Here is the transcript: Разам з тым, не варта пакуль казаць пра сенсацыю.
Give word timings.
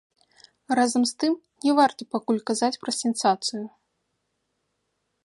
Разам 0.79 1.03
з 1.09 1.13
тым, 1.23 1.33
не 1.65 1.71
варта 1.79 2.01
пакуль 2.15 2.41
казаць 2.51 2.73
пра 2.87 2.91
сенсацыю. 3.01 3.63